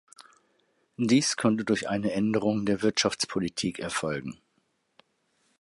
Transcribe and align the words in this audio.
Dies 0.97 1.37
konnte 1.37 1.63
durch 1.63 1.87
eine 1.87 2.11
Änderung 2.11 2.65
der 2.65 2.81
Wirtschaftspolitik 2.81 3.77
erfolgen. 3.77 4.41